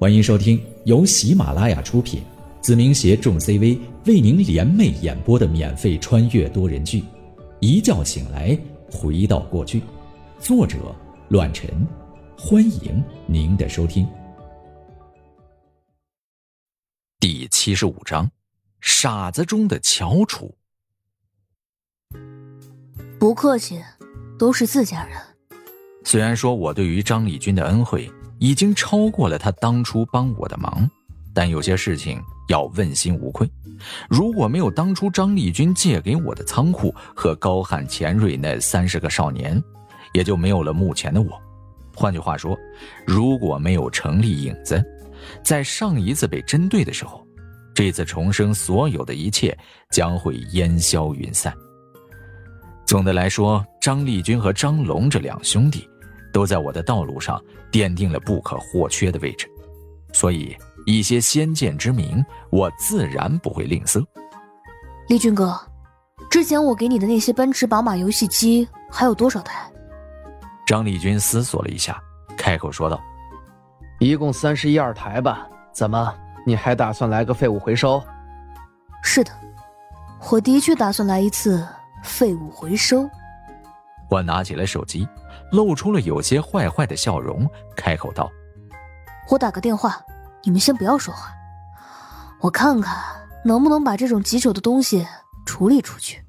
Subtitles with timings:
[0.00, 2.22] 欢迎收听由喜马拉雅出品，
[2.60, 3.76] 子明携众 CV
[4.06, 7.00] 为您联袂演播的免费穿越多人剧
[7.58, 8.56] 《一觉醒来
[8.92, 9.80] 回到过去》，
[10.38, 10.94] 作者：
[11.30, 11.68] 乱臣。
[12.38, 14.06] 欢迎您的收听。
[17.18, 18.30] 第七十五章：
[18.80, 20.54] 傻子中的翘楚。
[23.18, 23.82] 不客气，
[24.38, 25.18] 都是自家人。
[26.04, 28.08] 虽然说我对于张立军的恩惠。
[28.38, 30.88] 已经超过了他当初帮我的忙，
[31.34, 33.48] 但有些事情要问心无愧。
[34.08, 39.62] 如果没有当初张立军借给我的仓库和高翰、钱瑞那三十个少年，
[40.12, 41.30] 也就没有了目前的我。
[41.94, 42.56] 换句话说，
[43.06, 44.84] 如果没有成立影子，
[45.42, 47.26] 在上一次被针对的时候，
[47.74, 49.56] 这次重生所有的一切
[49.90, 51.52] 将会烟消云散。
[52.86, 55.88] 总的来说，张立军和张龙这两兄弟。
[56.38, 57.42] 都在我的道路上
[57.72, 59.50] 奠定了不可或缺的位置，
[60.12, 60.56] 所以
[60.86, 64.06] 一些先见之明，我自然不会吝啬。
[65.08, 65.60] 立军哥，
[66.30, 69.68] 之前我给你的那些奔驰、宝马游戏机还有多少台？
[70.64, 72.00] 张立军思索了一下，
[72.36, 73.02] 开口说道
[73.98, 75.44] ：“一共三十一二台吧？
[75.72, 76.14] 怎么，
[76.46, 78.00] 你还打算来个废物回收
[79.02, 79.32] ？”“是的，
[80.30, 81.66] 我的确打算来一次
[82.04, 83.10] 废物回收。”
[84.08, 85.08] 我拿起了手机。
[85.50, 88.30] 露出了有些坏坏的笑容，开口道
[89.30, 89.98] ：“我打个电话，
[90.44, 91.32] 你们先不要说话，
[92.40, 92.96] 我看看
[93.44, 95.06] 能不能把这种棘手的东西
[95.46, 96.22] 处理出去。”“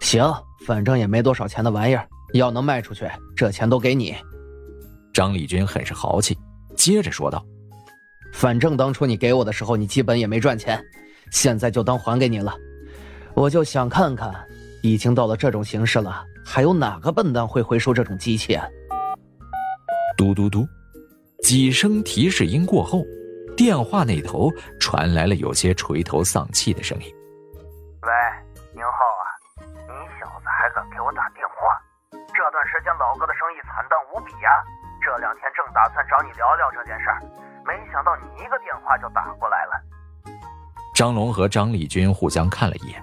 [0.00, 0.32] 行，
[0.66, 4.14] 反正也没多少钱的玩意儿，要能卖出去，这钱都给你。”
[5.12, 6.38] 张丽君很是豪气，
[6.76, 7.42] 接着说道
[8.34, 10.78] ：“反正当初你给我的时候，你基本也没赚钱，
[11.30, 12.54] 现在就当还给你了。
[13.32, 14.34] 我就想看看，
[14.82, 18.64] 已经到了这种形势了。”还有哪个笨蛋会回收这种机器啊？
[20.16, 20.64] 嘟嘟嘟，
[21.42, 23.02] 几声提示音过后，
[23.56, 24.48] 电话那头
[24.80, 27.12] 传来了有些垂头丧气的声音
[28.06, 28.12] ：“喂，
[28.72, 29.26] 宁浩啊，
[29.58, 31.66] 你小子还敢给我打电话？
[32.32, 34.48] 这段时间老哥的生意惨淡无比呀，
[35.04, 37.20] 这两天正打算找你聊聊这件事儿，
[37.66, 39.82] 没想到你一个电话就打过来了。”
[40.94, 43.02] 张龙和张丽君互相看了一眼，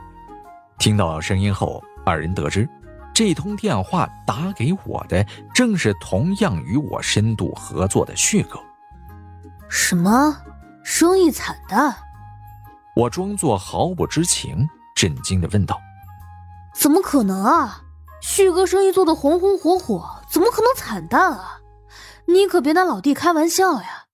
[0.80, 2.68] 听到声音后，二人得知。
[3.13, 8.59] 这通电话打给我的正是同样与我深度合作的旭哥。
[9.69, 10.35] 什么？
[10.84, 11.96] 生意惨淡？
[12.96, 15.79] 我装作毫不知情，震惊的问道
[16.75, 17.81] ：“怎么可能啊？
[18.22, 21.59] 旭哥生意做得红红火火，怎么可能惨淡啊？
[22.28, 24.06] 你可别拿老弟开玩笑呀！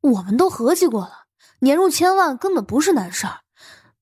[0.00, 1.24] 我们都合计过了，
[1.60, 3.40] 年入千万根本不是难事儿，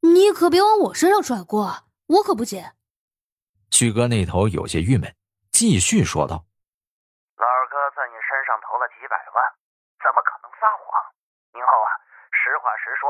[0.01, 2.73] 你可别往我身上甩锅，我可不接。”
[3.73, 5.09] 旭哥那头有些郁闷，
[5.49, 6.45] 继续说道
[7.41, 9.37] ：“老二哥在你身上投了几百万，
[9.97, 10.93] 怎么可能撒谎？
[11.57, 11.91] 宁浩啊，
[12.37, 13.09] 实话实说，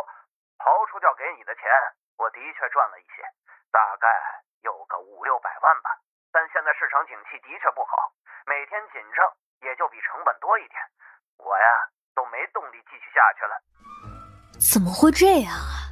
[0.62, 1.67] 刨除掉给你的钱，
[2.15, 3.27] 我的确赚了一些，
[3.75, 4.06] 大概
[4.62, 5.99] 有个五六百万吧。
[6.31, 8.15] 但现在市场景气的确不好，
[8.47, 9.19] 每天紧张，
[9.67, 10.79] 也就比成本多一点。
[11.43, 11.67] 我呀，
[12.15, 13.55] 都没动力继续下去了。
[14.62, 15.91] 怎么会这样啊？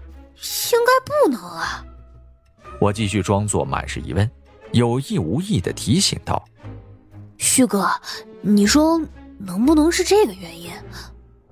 [0.73, 1.83] 应该不能啊！
[2.81, 4.23] 我继续装作满是疑问。”
[4.73, 6.45] 有意无意的提醒道
[7.39, 7.89] ：“旭哥，
[8.41, 9.01] 你说
[9.39, 10.71] 能不能是这个原因？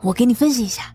[0.01, 0.95] 我给你分析一下。”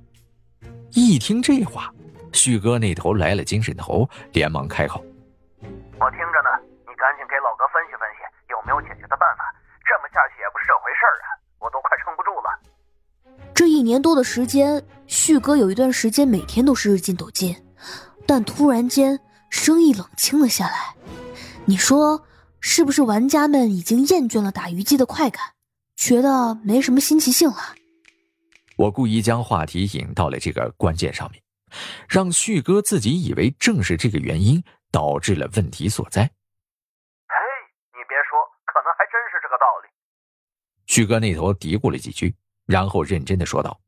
[0.91, 1.91] 一听这话，
[2.31, 5.03] 旭哥那头来了精神头，连忙开口
[5.99, 6.49] ：“我听着呢，
[6.87, 9.43] 你赶紧给老哥分析分析，有没有解决的办法？
[9.83, 11.27] 这么下去也不是这回事儿啊，
[11.59, 12.47] 我都快撑不住了。”
[13.53, 17.55] 这一年多的时间，旭哥有一段时间每天都是日进斗金，
[18.25, 19.19] 但突然间
[19.49, 20.95] 生意冷清了下来。
[21.65, 22.27] 你说
[22.59, 25.55] 是不是玩家们已经厌倦了打虞姬的快感，
[25.95, 27.55] 觉得没什么新奇性了？
[28.75, 31.41] 我故意将话题引到了这个关键上面，
[32.09, 36.23] 让旭哥自己以为正是这个原因导致了问题所在。
[37.31, 37.35] 嘿，
[37.95, 39.87] 你别说，可能还真是这个道理。
[40.85, 42.35] 旭哥那头嘀咕了几句，
[42.67, 43.79] 然后认真的说道：“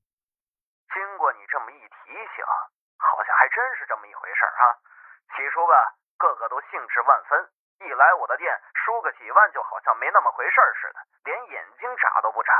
[0.95, 2.39] 经过你这么一提醒，
[2.95, 4.63] 好像还真是这么一回事啊。
[5.36, 5.75] 起初吧，
[6.16, 7.36] 个个都兴致万分。”
[7.75, 12.52] 一来我的店输个几万就好像没那么回事似的，连眼睛眨都不眨。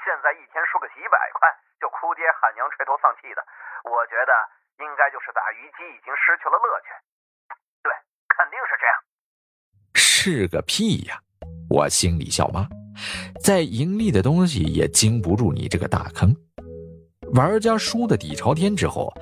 [0.00, 1.44] 现在一天输个几百块
[1.76, 3.44] 就哭爹喊娘、垂头丧气的，
[3.84, 4.32] 我觉得
[4.80, 6.88] 应该就是打鱼机已经失去了乐趣。
[7.84, 7.92] 对，
[8.32, 8.96] 肯定是这样。
[9.92, 11.20] 是个屁呀！
[11.68, 12.64] 我心里笑骂，
[13.44, 16.32] 再盈利的东西也经不住你这个大坑。
[17.36, 19.12] 玩家输的底朝天之后，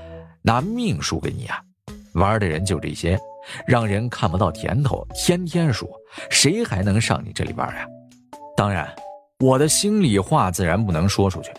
[0.44, 1.58] 拿命输给你啊！
[2.14, 3.18] 玩的人就这些。
[3.66, 5.88] 让人看不到甜头，天天说，
[6.30, 7.86] 谁还能上你这里玩呀？
[8.56, 8.88] 当然，
[9.40, 11.52] 我的心里话自然不能说出去，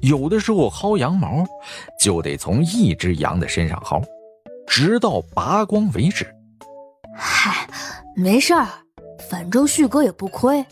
[0.00, 1.44] 有的时候薅羊毛，
[1.98, 4.02] 就得从一只羊的身上薅，
[4.66, 6.26] 直到拔光为止。
[7.16, 7.66] 嗨，
[8.16, 8.66] 没事儿，
[9.30, 10.64] 反正旭哥也不亏。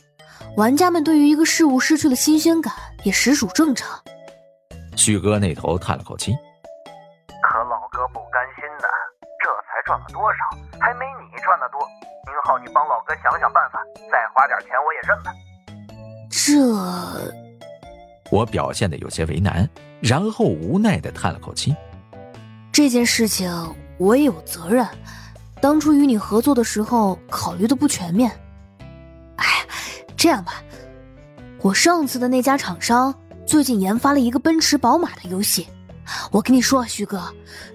[0.56, 3.98] 玩家们对于一个事物失去了新鲜感，也实属正常。
[4.96, 6.32] 旭哥那头叹了口气，
[7.42, 8.88] 可老哥不甘心呢，
[9.42, 10.61] 这才赚了多少。
[12.52, 15.32] 宁浩，你帮老哥想想办法，再花点钱我也认了。
[16.30, 16.52] 这，
[18.30, 19.68] 我表现的有些为难，
[20.00, 21.74] 然后无奈的叹了口气。
[22.70, 23.50] 这件事情
[23.98, 24.86] 我也有责任，
[25.60, 28.30] 当初与你合作的时候考虑的不全面。
[29.36, 29.46] 哎，
[30.16, 30.62] 这样吧，
[31.60, 33.14] 我上次的那家厂商
[33.46, 35.66] 最近研发了一个奔驰宝马的游戏，
[36.30, 37.22] 我跟你说，徐哥，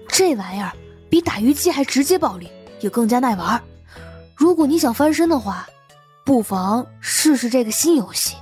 [0.08, 0.72] 这玩意儿
[1.10, 3.60] 比打鱼机还直接暴力，也更加耐玩。
[4.38, 5.66] 如果你想翻身的话，
[6.24, 8.36] 不妨试试这个新游戏。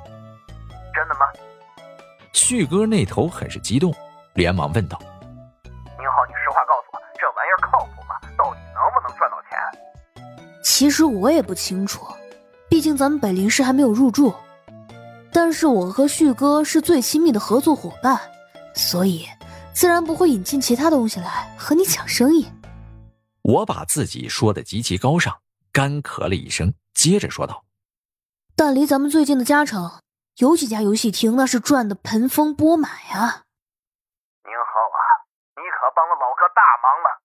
[0.94, 1.20] 真的吗？
[2.34, 3.94] 旭哥那头很是激动，
[4.34, 5.00] 连忙问道
[5.64, 8.14] ：“宁浩，你实话告诉我，这玩意儿靠谱吗？
[8.36, 10.22] 到底能不能赚到钱？”
[10.62, 12.06] 其实我也不清楚，
[12.68, 14.34] 毕竟咱们北林市还没有入驻。
[15.32, 18.20] 但是我和旭哥是最亲密的合作伙伴，
[18.74, 19.26] 所以
[19.72, 22.46] 自然不会引进其他东西来和你抢生意。
[23.40, 25.34] 我把自己说的极其高尚，
[25.76, 27.66] 干咳了一声，接着说道
[28.56, 30.00] ：“但离咱们最近的加成。”
[30.40, 33.44] 有几家游戏厅那是赚的盆丰钵满呀！
[34.48, 35.00] 宁浩啊，
[35.52, 37.20] 你可帮了老哥大忙了。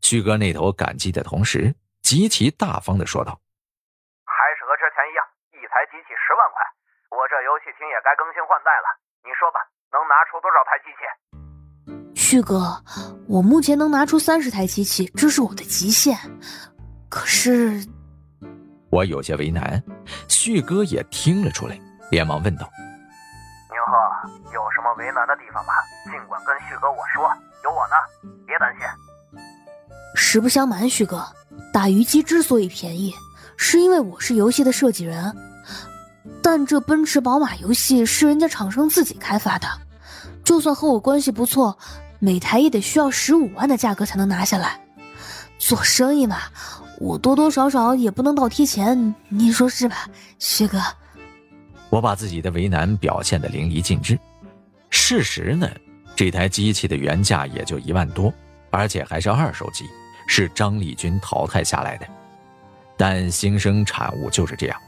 [0.00, 3.34] 旭哥那头感激的同时，极其大方的说道
[4.22, 6.62] ：“还是和之前一样，一台机器十万块。
[7.18, 8.86] 我这游戏厅也该更新换代了。
[9.26, 9.58] 你说吧，
[9.90, 11.02] 能拿出多少台机器？”
[12.14, 12.78] 旭哥，
[13.26, 16.14] 我目前能拿出三十台机器，这是我的极限。
[17.16, 17.82] 可是，
[18.90, 19.82] 我有些为难。
[20.28, 21.80] 旭哥也听了出来。
[22.10, 22.70] 连忙问道
[23.72, 25.72] ：“宁浩，有什么为难的地方吗？
[26.04, 27.24] 尽管跟旭哥我说，
[27.64, 27.96] 有我呢，
[28.46, 28.86] 别担心。”
[30.14, 31.26] 实不相瞒，旭哥，
[31.72, 33.14] 打鱼机之所以便宜，
[33.56, 35.34] 是因为我是游戏的设计人。
[36.42, 39.66] 但这奔驰宝马游戏是人家厂商自己开发的，
[40.44, 41.76] 就算和我关系不错，
[42.18, 44.78] 每台也得需要十五万的价格才能拿下来。
[45.58, 46.36] 做生意嘛，
[46.98, 50.08] 我多多少少也不能倒贴钱，你说是吧，
[50.38, 50.80] 旭哥？
[51.90, 54.18] 我把自己的为难表现的淋漓尽致。
[54.90, 55.68] 事实呢，
[56.14, 58.32] 这台机器的原价也就一万多，
[58.70, 59.84] 而且还是二手机，
[60.26, 62.06] 是张立军淘汰下来的。
[62.96, 64.80] 但新生产物就是这样，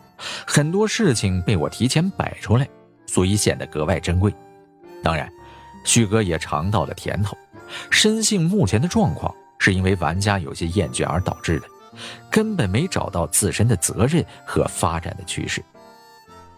[0.46, 2.66] 很多事情被我提前摆出来，
[3.06, 4.34] 所以显得格外珍贵。
[5.02, 5.31] 当然，
[5.84, 7.37] 旭哥也尝到了甜头，
[7.90, 11.66] 深信目前的状况是因为玩家有些厌倦而导致的，
[12.30, 15.62] 根本没找到自身的责任和发展的趋势。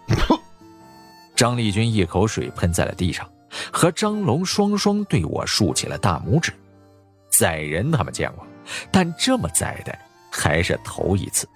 [1.36, 3.28] 张立军一口水喷在了地上，
[3.72, 6.52] 和张龙双双对我竖起了大拇指。
[7.30, 8.46] 宰人他们见过，
[8.90, 9.98] 但这么宰的
[10.30, 11.48] 还是头一次。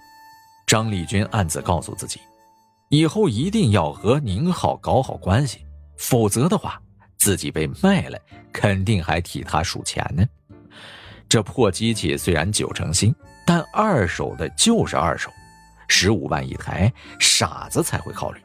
[0.65, 2.19] 张立军暗自告诉自己，
[2.89, 5.59] 以后一定要和宁浩搞好关系，
[5.97, 6.81] 否则的话，
[7.17, 8.17] 自己被卖了，
[8.51, 10.25] 肯定还替他数钱呢。
[11.29, 13.13] 这破机器虽然九成新，
[13.45, 15.31] 但二手的就是二手。
[15.87, 18.41] 十五万一台，傻子才会考虑。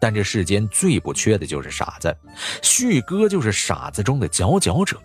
[0.00, 2.14] 但这世间最不缺的就是傻子，
[2.62, 5.00] 旭哥就是傻子中的佼佼者，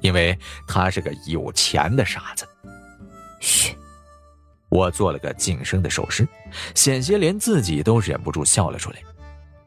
[0.00, 2.46] 因为他是个有钱的傻子。
[3.40, 3.74] 嘘，
[4.68, 6.28] 我做了个噤声的手势，
[6.74, 8.98] 险些连自己都忍不住笑了出来。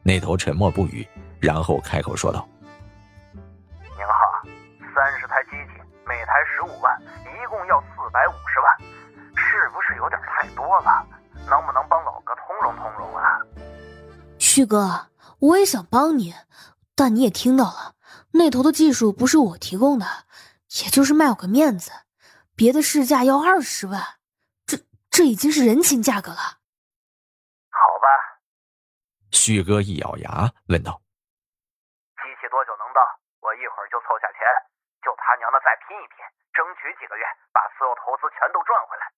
[0.02, 1.06] 那头沉默不语，
[1.40, 2.48] 然后开口说道
[3.34, 4.48] ：“您好，
[4.94, 8.91] 三十台机器，每台十五万，一共要四百五十万，
[14.54, 15.08] 旭哥，
[15.40, 16.34] 我也想帮你，
[16.94, 17.96] 但你也听到了，
[18.32, 20.04] 那头的技术不是我提供的，
[20.84, 21.90] 也就是卖我个面子，
[22.54, 24.20] 别的市价要二十万，
[24.66, 24.76] 这
[25.08, 26.60] 这已经是人情价格了。
[27.72, 28.04] 好吧。
[29.30, 31.00] 旭哥一咬牙问道
[32.20, 33.00] ：“机器多久能到？
[33.40, 34.44] 我一会儿就凑下钱，
[35.00, 36.20] 就他娘的再拼一拼，
[36.52, 37.24] 争取几个月
[37.56, 39.08] 把所有投资全都赚回来。”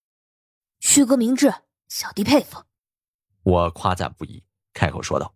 [0.78, 1.52] 旭哥明智。
[1.88, 2.62] 小弟佩服，
[3.44, 5.32] 我夸赞不已，开口说道：“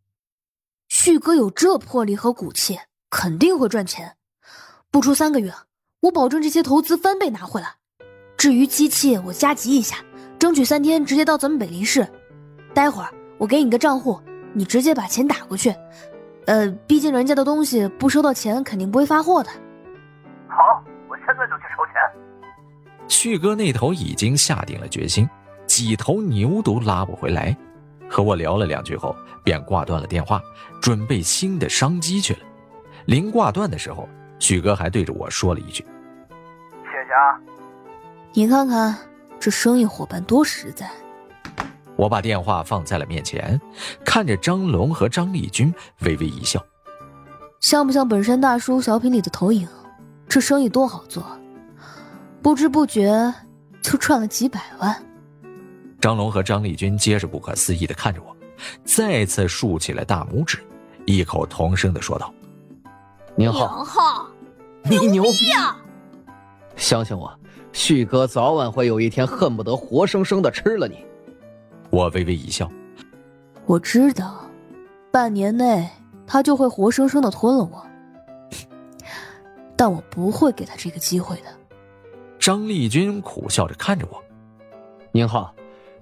[0.89, 2.79] 旭哥有这魄力和骨气，
[3.09, 4.17] 肯定会赚钱。
[4.91, 5.53] 不出三个月，
[6.01, 7.77] 我保证这些投资翻倍拿回来。
[8.37, 9.97] 至于机器，我加急一下，
[10.39, 12.07] 争取三天直接到咱们北林市。
[12.75, 14.21] 待会儿我给你个账户，
[14.53, 15.75] 你直接把钱打过去。
[16.47, 19.51] 呃，毕竟人家的东西不收到钱，肯定不会发货的。
[20.49, 21.95] 好，我现在就去筹钱。”
[23.09, 25.29] 旭哥那头已经下定了决心。
[25.67, 27.55] 几头牛都拉不回来，
[28.09, 30.43] 和我聊了两句后，便挂断了电话，
[30.81, 32.41] 准备新的商机去了。
[33.07, 35.85] 临挂断的时候，许哥还对着我说了一句
[36.85, 37.39] ：“谢谢啊。”
[38.33, 38.97] 你看看
[39.41, 40.91] 这生意伙伴多实在。
[41.97, 43.61] 我把电话放在了面前，
[44.05, 46.65] 看着张龙和张丽君，微微一笑。
[47.61, 49.67] 像不像本山大叔小品里的投影？
[50.29, 51.25] 这生意多好做，
[52.43, 53.35] 不知不觉
[53.83, 54.95] 就赚了几百万。
[56.01, 58.37] 张龙和张丽君皆是不可思议的看着我，
[58.85, 60.59] 再次竖起了大拇指，
[61.07, 62.33] 异口同声的说道
[63.35, 64.29] ：“宁浩，
[64.85, 65.77] 你牛逼啊！
[66.77, 67.37] 相信我，
[67.73, 71.05] 旭哥早晚会有一天恨不得活生生的吃了你。”
[71.91, 72.71] 我微微一笑，
[73.67, 74.45] 我知道，
[75.11, 75.89] 半年内
[76.27, 77.85] 他就会活生生的吞了我，
[79.75, 81.47] 但我不会给他这个机会的。
[82.39, 84.23] 张丽君苦笑着看着我，
[85.11, 85.53] 宁浩，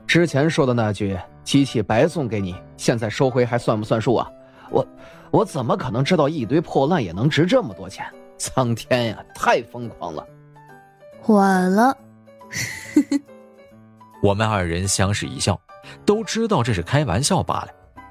[0.06, 4.30] 之前说的那句机器白送给你，现在收回还算不算数啊？
[4.70, 4.86] 我，
[5.30, 8.06] 我怎么可能知道一堆破烂也能值这么多钱？
[8.38, 10.26] 苍天呀，太疯狂了！
[11.26, 11.96] 晚了，
[14.22, 15.58] 我们二人相视一笑。
[16.04, 17.68] 都知道这是开玩笑罢了，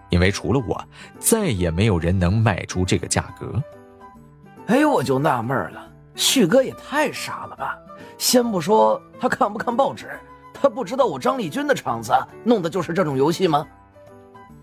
[0.09, 0.81] 因为除了我，
[1.19, 3.61] 再也没有人能卖出这个价格。
[4.67, 7.77] 哎，我就纳闷了，旭哥也太傻了吧！
[8.17, 10.09] 先不说他看不看报纸，
[10.65, 12.11] 他不知道我张丽君的厂子
[12.43, 13.67] 弄的就是这种游戏吗？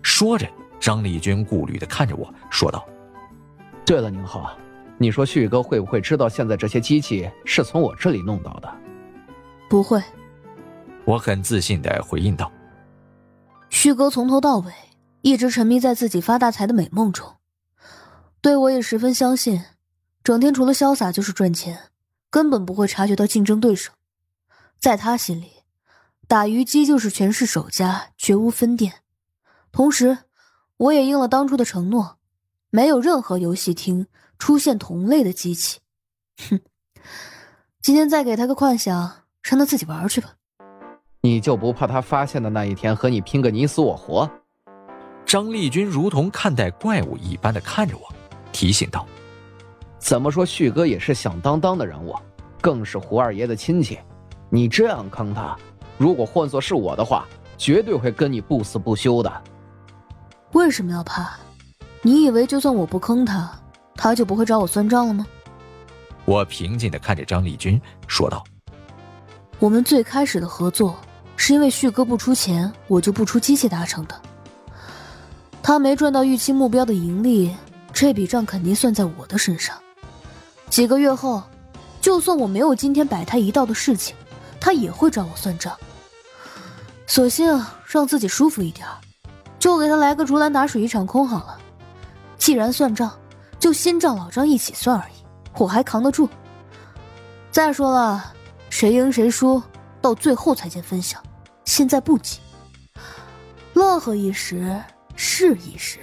[0.01, 0.45] 说着，
[0.77, 2.85] 张丽君顾虑的看着我说道
[3.87, 4.53] ：“对了，宁浩，
[4.97, 8.69] 你说旭哥会不会知道现在这些机器是从我这里弄到的？”
[9.69, 10.03] 不会，
[11.05, 12.51] 我很自信的回应道。
[13.69, 14.73] 旭哥从头到尾
[15.21, 17.37] 一直沉迷在自己发大财的美梦中，
[18.41, 19.63] 对我也十分相信，
[20.21, 21.79] 整天除了潇洒就是赚钱，
[22.29, 23.93] 根本不会察觉到竞争对手。
[24.77, 25.62] 在他心里，
[26.27, 28.93] 打鱼机就是全市首家，绝无分店。
[29.71, 30.19] 同时，
[30.77, 32.17] 我也应了当初的承诺，
[32.69, 34.07] 没有任何游戏厅
[34.39, 35.79] 出现同类的机器。
[36.49, 36.59] 哼，
[37.81, 40.33] 今天再给他个幻想，让他自己玩去吧。
[41.21, 44.29] 你就不怕他发现的那一天和你拼个你死我活？
[45.25, 48.13] 张丽君如同看待怪物一般的看着我，
[48.51, 49.05] 提醒道
[49.99, 52.15] ：“怎么说，旭哥也是响当当的人物，
[52.61, 53.99] 更是胡二爷的亲戚。
[54.49, 55.57] 你这样坑他，
[55.97, 57.25] 如果换做是我的话，
[57.57, 59.31] 绝对会跟你不死不休的。
[60.51, 61.37] 为什么要怕？
[62.01, 63.49] 你以为就算我不坑他，
[63.95, 65.25] 他就不会找我算账了吗？”
[66.25, 68.43] 我平静的看着张丽君说道
[69.59, 70.95] ：“我们最开始的合作。”
[71.35, 74.21] 是因为旭哥不出钱，我就不出机器达成的。
[75.63, 77.53] 他没赚到预期目标的盈利，
[77.91, 79.75] 这笔账肯定算在我的身上。
[80.69, 81.41] 几个月后，
[81.99, 84.15] 就算我没有今天摆他一道的事情，
[84.63, 85.77] 他也会找我算账。
[87.05, 88.87] 索性让自己舒服一点，
[89.59, 91.59] 就给他来个竹篮打水一场空好了。
[92.37, 93.19] 既然算账，
[93.59, 95.13] 就新账老账一起算而已，
[95.57, 96.29] 我还扛得住。
[97.51, 98.33] 再说了，
[98.69, 99.61] 谁赢谁输。
[100.01, 101.21] 到最后才见分晓，
[101.65, 102.39] 现在不急。
[103.73, 104.81] 乐呵一时
[105.15, 105.99] 是一时。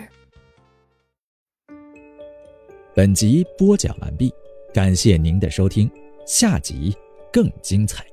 [2.94, 4.32] 本集播讲完毕，
[4.74, 5.90] 感谢您的收听，
[6.26, 6.96] 下集
[7.32, 8.09] 更精彩。